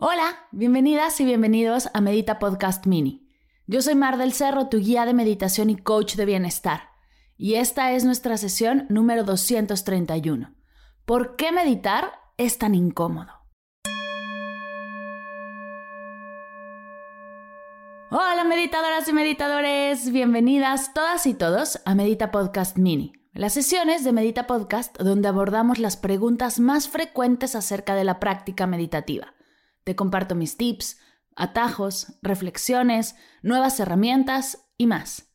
[0.00, 3.28] Hola, bienvenidas y bienvenidos a Medita Podcast Mini.
[3.66, 6.90] Yo soy Mar del Cerro, tu guía de meditación y coach de bienestar.
[7.36, 10.54] Y esta es nuestra sesión número 231.
[11.04, 13.32] ¿Por qué meditar es tan incómodo?
[18.12, 24.12] Hola meditadoras y meditadores, bienvenidas todas y todos a Medita Podcast Mini, las sesiones de
[24.12, 29.34] Medita Podcast donde abordamos las preguntas más frecuentes acerca de la práctica meditativa
[29.88, 31.00] te comparto mis tips,
[31.34, 35.32] atajos, reflexiones, nuevas herramientas y más.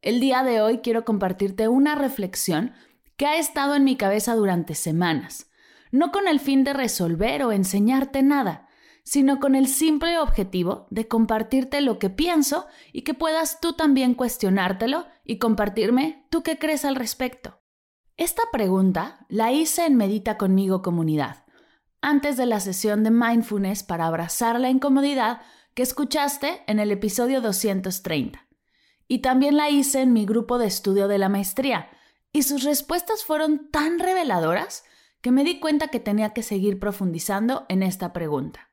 [0.00, 2.72] El día de hoy quiero compartirte una reflexión
[3.16, 5.52] que ha estado en mi cabeza durante semanas,
[5.92, 8.66] no con el fin de resolver o enseñarte nada,
[9.04, 14.14] sino con el simple objetivo de compartirte lo que pienso y que puedas tú también
[14.14, 17.60] cuestionártelo y compartirme tú qué crees al respecto.
[18.16, 21.41] Esta pregunta la hice en Medita conmigo comunidad
[22.02, 25.40] antes de la sesión de mindfulness para abrazar la incomodidad
[25.74, 28.46] que escuchaste en el episodio 230.
[29.08, 31.88] Y también la hice en mi grupo de estudio de la maestría,
[32.32, 34.84] y sus respuestas fueron tan reveladoras
[35.20, 38.70] que me di cuenta que tenía que seguir profundizando en esta pregunta.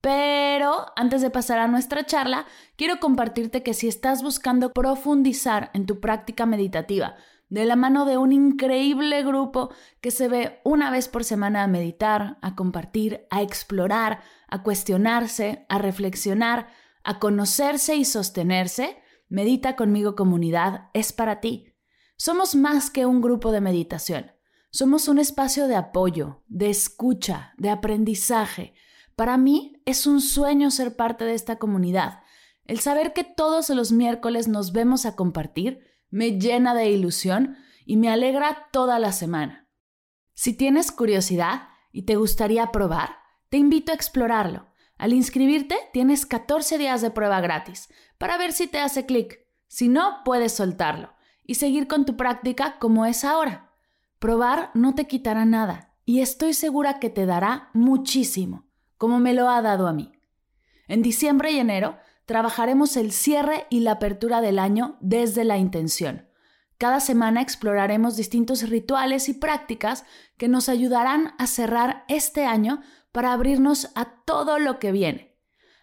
[0.00, 5.86] Pero antes de pasar a nuestra charla, quiero compartirte que si estás buscando profundizar en
[5.86, 7.16] tu práctica meditativa,
[7.48, 11.68] de la mano de un increíble grupo que se ve una vez por semana a
[11.68, 16.68] meditar, a compartir, a explorar, a cuestionarse, a reflexionar,
[17.04, 21.74] a conocerse y sostenerse, Medita conmigo comunidad es para ti.
[22.16, 24.32] Somos más que un grupo de meditación.
[24.70, 28.72] Somos un espacio de apoyo, de escucha, de aprendizaje.
[29.16, 32.20] Para mí es un sueño ser parte de esta comunidad.
[32.64, 35.80] El saber que todos los miércoles nos vemos a compartir
[36.10, 39.68] me llena de ilusión y me alegra toda la semana.
[40.34, 43.16] Si tienes curiosidad y te gustaría probar,
[43.48, 44.68] te invito a explorarlo.
[44.96, 49.40] Al inscribirte tienes 14 días de prueba gratis para ver si te hace clic.
[49.66, 51.14] Si no, puedes soltarlo
[51.44, 53.72] y seguir con tu práctica como es ahora.
[54.18, 58.66] Probar no te quitará nada y estoy segura que te dará muchísimo,
[58.96, 60.12] como me lo ha dado a mí.
[60.88, 66.28] En diciembre y enero trabajaremos el cierre y la apertura del año desde la intención.
[66.76, 70.04] Cada semana exploraremos distintos rituales y prácticas
[70.36, 75.38] que nos ayudarán a cerrar este año para abrirnos a todo lo que viene.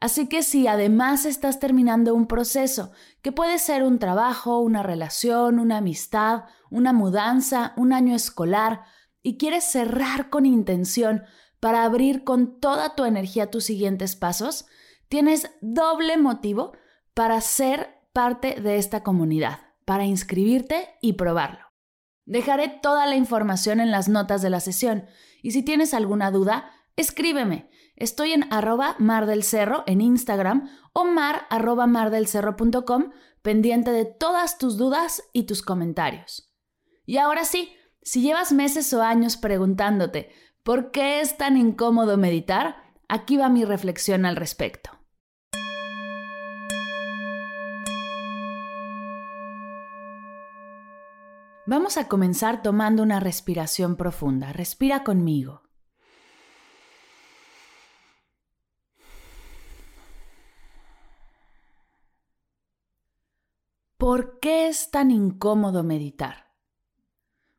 [0.00, 5.58] Así que si además estás terminando un proceso, que puede ser un trabajo, una relación,
[5.58, 8.82] una amistad, una mudanza, un año escolar,
[9.22, 11.24] y quieres cerrar con intención
[11.58, 14.66] para abrir con toda tu energía tus siguientes pasos,
[15.08, 16.72] tienes doble motivo
[17.14, 21.66] para ser parte de esta comunidad, para inscribirte y probarlo.
[22.24, 25.06] Dejaré toda la información en las notas de la sesión
[25.42, 27.70] y si tienes alguna duda, escríbeme.
[27.96, 34.58] Estoy en arroba mar del cerro en Instagram o mar arroba mardelcerro.com pendiente de todas
[34.58, 36.54] tus dudas y tus comentarios.
[37.06, 40.30] Y ahora sí, si llevas meses o años preguntándote
[40.62, 42.76] por qué es tan incómodo meditar,
[43.08, 44.97] aquí va mi reflexión al respecto.
[51.70, 54.54] Vamos a comenzar tomando una respiración profunda.
[54.54, 55.68] Respira conmigo.
[63.98, 66.54] ¿Por qué es tan incómodo meditar?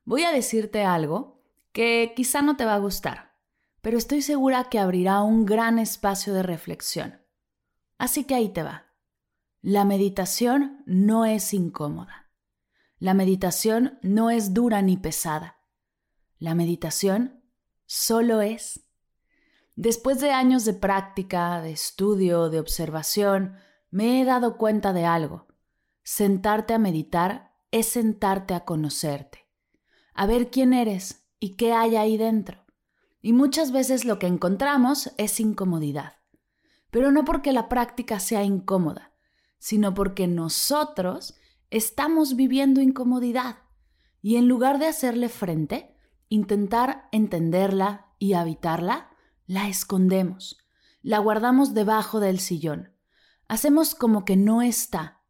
[0.06, 3.36] Voy a decirte algo que quizá no te va a gustar,
[3.82, 7.22] pero estoy segura que abrirá un gran espacio de reflexión.
[8.00, 8.88] Así que ahí te va.
[9.62, 12.29] La meditación no es incómoda.
[13.00, 15.62] La meditación no es dura ni pesada.
[16.38, 17.42] La meditación
[17.86, 18.86] solo es.
[19.78, 23.56] Después de años de práctica, de estudio, de observación,
[23.90, 25.48] me he dado cuenta de algo.
[26.04, 29.48] Sentarte a meditar es sentarte a conocerte,
[30.14, 32.66] a ver quién eres y qué hay ahí dentro.
[33.22, 36.18] Y muchas veces lo que encontramos es incomodidad.
[36.92, 39.14] Pero no porque la práctica sea incómoda,
[39.58, 41.39] sino porque nosotros
[41.70, 43.58] estamos viviendo incomodidad
[44.22, 45.96] y en lugar de hacerle frente,
[46.28, 49.10] intentar entenderla y habitarla,
[49.46, 50.58] la escondemos,
[51.02, 52.94] la guardamos debajo del sillón.
[53.48, 55.22] Hacemos como que no está.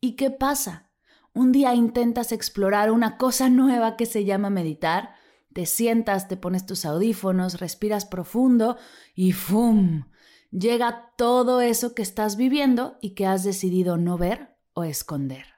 [0.00, 0.90] ¿Y qué pasa?
[1.34, 5.14] Un día intentas explorar una cosa nueva que se llama meditar,
[5.52, 8.78] te sientas, te pones tus audífonos, respiras profundo
[9.14, 10.04] y ¡fum!
[10.50, 15.51] Llega todo eso que estás viviendo y que has decidido no ver o esconder.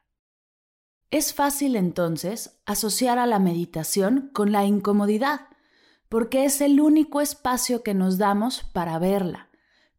[1.15, 5.43] Es fácil entonces asociar a la meditación con la incomodidad,
[6.09, 9.49] porque es el único espacio que nos damos para verla.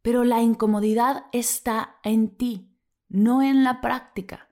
[0.02, 2.76] Pero la incomodidad está en ti,
[3.08, 4.50] no en la práctica.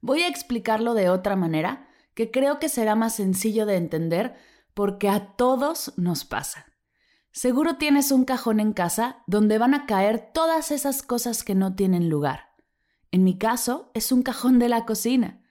[0.00, 4.34] Voy a explicarlo de otra manera, que creo que será más sencillo de entender
[4.72, 6.72] porque a todos nos pasa.
[7.32, 11.74] Seguro tienes un cajón en casa donde van a caer todas esas cosas que no
[11.74, 12.54] tienen lugar.
[13.10, 15.42] En mi caso, es un cajón de la cocina,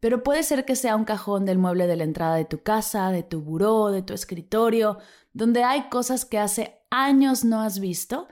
[0.00, 3.10] pero puede ser que sea un cajón del mueble de la entrada de tu casa,
[3.10, 4.98] de tu buró, de tu escritorio,
[5.32, 8.26] donde hay cosas que hace años no has visto.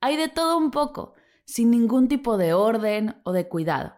[0.00, 1.14] Hay de todo un poco,
[1.46, 3.94] sin ningún tipo de orden o de cuidado.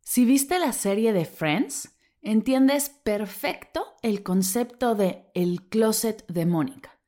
[0.00, 6.98] Si viste la serie de Friends, entiendes perfecto el concepto de el closet de Mónica.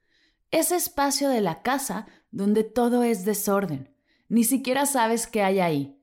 [0.51, 3.95] Ese espacio de la casa donde todo es desorden.
[4.29, 5.96] Ni siquiera sabes qué hay ahí.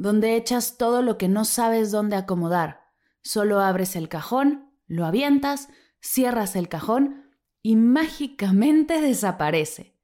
[0.00, 2.86] Donde echas todo lo que no sabes dónde acomodar.
[3.20, 5.68] Solo abres el cajón, lo avientas,
[6.00, 7.30] cierras el cajón
[7.60, 9.98] y mágicamente desaparece.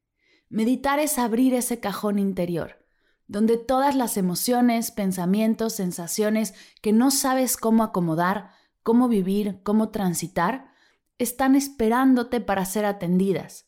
[0.51, 2.85] Meditar es abrir ese cajón interior,
[3.27, 6.53] donde todas las emociones, pensamientos, sensaciones
[6.83, 8.51] que no sabes cómo acomodar,
[8.83, 10.75] cómo vivir, cómo transitar,
[11.17, 13.65] están esperándote para ser atendidas.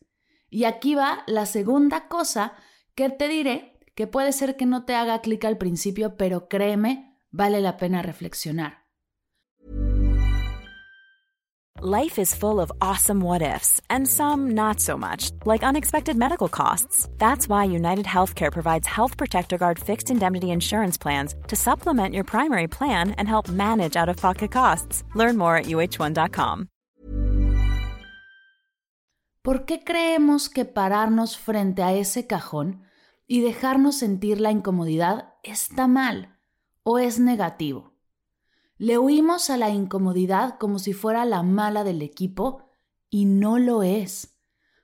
[0.50, 2.52] Y aquí va la segunda cosa
[2.94, 7.18] que te diré, que puede ser que no te haga clic al principio, pero créeme,
[7.32, 8.84] vale la pena reflexionar.
[11.82, 16.48] Life is full of awesome what ifs, and some not so much, like unexpected medical
[16.48, 17.08] costs.
[17.18, 22.24] That's why United Healthcare provides Health Protector Guard fixed indemnity insurance plans to supplement your
[22.24, 25.02] primary plan and help manage out of pocket costs.
[25.16, 26.68] Learn more at uh1.com.
[29.42, 32.87] ¿Por qué creemos que pararnos frente a ese cajón
[33.28, 36.40] y dejarnos sentir la incomodidad está mal
[36.82, 37.94] o es negativo?
[38.78, 42.64] Le huimos a la incomodidad como si fuera la mala del equipo
[43.10, 44.38] y no lo es.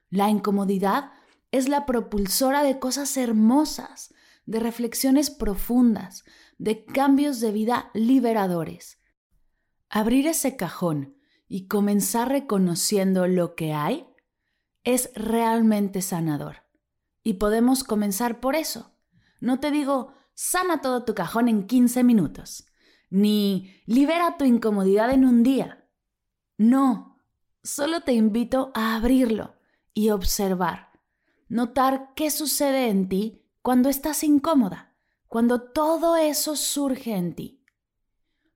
[0.09, 1.11] La incomodidad
[1.51, 4.13] es la propulsora de cosas hermosas,
[4.45, 6.23] de reflexiones profundas,
[6.57, 8.99] de cambios de vida liberadores.
[9.89, 14.07] Abrir ese cajón y comenzar reconociendo lo que hay
[14.83, 16.64] es realmente sanador.
[17.25, 18.95] Y podemos comenzar por eso.
[19.41, 22.69] No te digo, sana todo tu cajón en 15 minutos
[23.15, 25.87] ni libera tu incomodidad en un día.
[26.57, 27.17] No,
[27.63, 29.55] solo te invito a abrirlo
[29.93, 30.99] y observar,
[31.47, 34.95] notar qué sucede en ti cuando estás incómoda,
[35.27, 37.63] cuando todo eso surge en ti.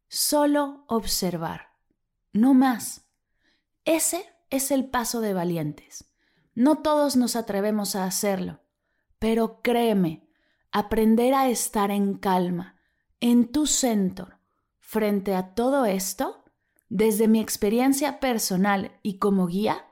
[0.10, 1.70] Solo observar,
[2.34, 3.08] no más.
[3.86, 6.09] Ese es el paso de valientes.
[6.60, 8.60] No todos nos atrevemos a hacerlo,
[9.18, 10.28] pero créeme,
[10.74, 12.76] aprender a estar en calma,
[13.22, 14.38] en tu centro,
[14.78, 16.44] Frente a todo esto,
[16.90, 19.86] desde mi experiencia personal y como guía,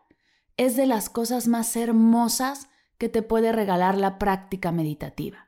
[0.57, 2.67] es de las cosas más hermosas
[2.97, 5.47] que te puede regalar la práctica meditativa.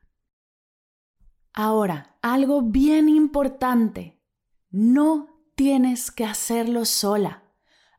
[1.51, 4.21] Ahora, algo bien importante,
[4.69, 7.43] no tienes que hacerlo sola.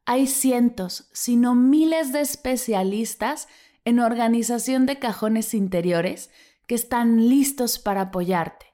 [0.07, 3.49] Hay cientos, sino miles de especialistas
[3.85, 6.31] en organización de cajones interiores
[6.67, 8.67] que están listos para apoyarte.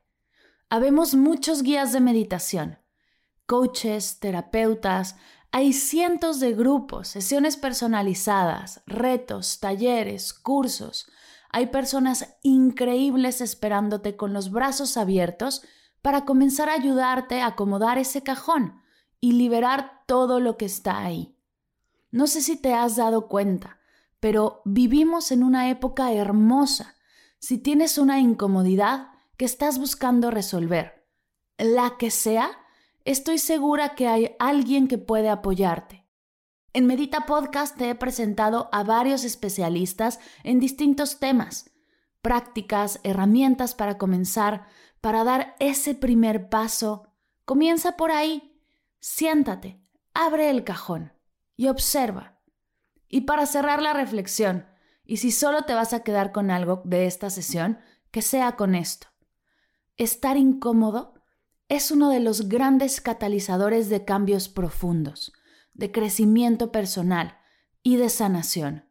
[0.69, 2.79] Habemos muchos guías de meditación,
[3.47, 5.17] coaches, terapeutas,
[5.53, 11.07] hay cientos de grupos, sesiones personalizadas, retos, talleres, cursos.
[11.51, 15.63] Hay personas increíbles esperándote con los brazos abiertos
[16.03, 18.83] para comenzar a ayudarte a acomodar ese cajón
[19.21, 21.37] y liberar todo lo que está ahí.
[22.11, 23.79] No sé si te has dado cuenta,
[24.21, 26.97] pero vivimos en una época hermosa.
[27.39, 31.07] Si tienes una incomodidad, que estás buscando resolver,
[31.59, 32.51] la que sea,
[33.05, 36.07] estoy segura que hay alguien que puede apoyarte.
[36.73, 41.71] En Medita Podcast te he presentado a varios especialistas en distintos temas,
[42.21, 44.67] prácticas, herramientas para comenzar,
[45.01, 47.09] para dar ese primer paso.
[47.45, 48.56] Comienza por ahí,
[49.01, 49.81] siéntate,
[50.15, 51.13] abre el cajón
[51.57, 52.41] y observa.
[53.09, 54.67] Y para cerrar la reflexión,
[55.05, 57.79] y si solo te vas a quedar con algo de esta sesión,
[58.11, 59.09] que sea con esto
[59.97, 61.15] estar incómodo
[61.69, 65.33] es uno de los grandes catalizadores de cambios profundos,
[65.75, 67.39] de crecimiento personal
[67.83, 68.85] y de sanación.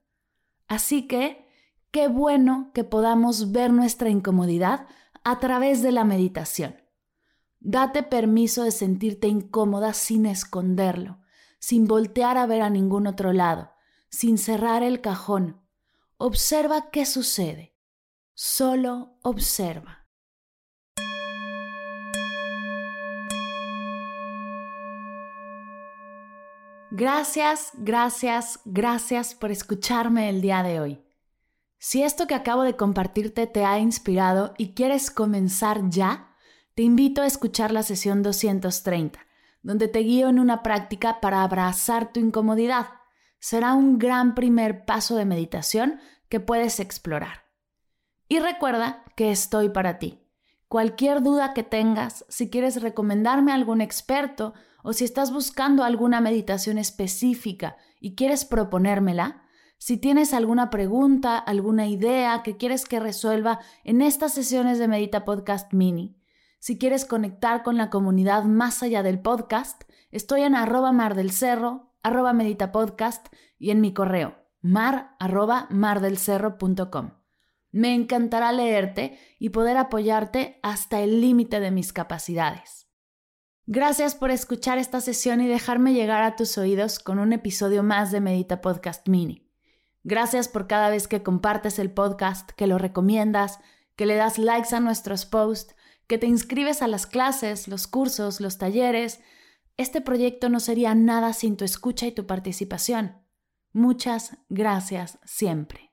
[0.68, 1.48] Así que
[1.92, 4.88] qué bueno que podamos ver nuestra incomodidad
[5.24, 6.76] a través de la meditación.
[7.68, 11.18] Date permiso de sentirte incómoda sin esconderlo,
[11.58, 13.72] sin voltear a ver a ningún otro lado,
[14.08, 15.60] sin cerrar el cajón.
[16.18, 17.76] Observa qué sucede.
[18.36, 20.08] Solo observa.
[26.92, 31.04] Gracias, gracias, gracias por escucharme el día de hoy.
[31.80, 36.35] Si esto que acabo de compartirte te ha inspirado y quieres comenzar ya,
[36.76, 39.18] te invito a escuchar la sesión 230,
[39.64, 42.88] donde te guío en una práctica para abrazar tu incomodidad.
[43.40, 47.46] Será un gran primer paso de meditación que puedes explorar.
[48.28, 50.20] Y recuerda que estoy para ti.
[50.68, 54.54] Cualquier duda que tengas, si quieres recomendarme a algún experto
[54.84, 59.44] o si estás buscando alguna meditación específica y quieres proponérmela,
[59.78, 65.24] si tienes alguna pregunta, alguna idea que quieres que resuelva en estas sesiones de Medita
[65.24, 66.18] Podcast Mini,
[66.66, 71.30] si quieres conectar con la comunidad más allá del podcast, estoy en arroba mar del
[71.30, 73.28] cerro, arroba meditapodcast
[73.60, 77.12] y en mi correo mar arroba mardelcerro.com.
[77.70, 82.88] Me encantará leerte y poder apoyarte hasta el límite de mis capacidades.
[83.68, 88.12] Gracias por escuchar esta sesión y dejarme llegar a tus oídos con un episodio más
[88.12, 89.48] de Medita Podcast Mini.
[90.04, 93.60] Gracias por cada vez que compartes el podcast, que lo recomiendas,
[93.96, 95.75] que le das likes a nuestros posts
[96.08, 99.20] que te inscribes a las clases, los cursos, los talleres.
[99.78, 103.22] Este proyecto no sería nada sin tu escucha y tu participación.
[103.74, 105.92] Muchas gracias siempre.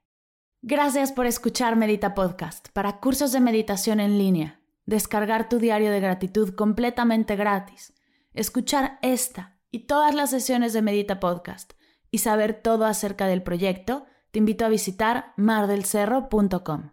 [0.61, 5.99] Gracias por escuchar Medita Podcast para cursos de meditación en línea, descargar tu diario de
[5.99, 7.95] gratitud completamente gratis,
[8.33, 11.73] escuchar esta y todas las sesiones de Medita Podcast
[12.12, 16.92] y saber todo acerca del proyecto, te invito a visitar mardelcerro.com.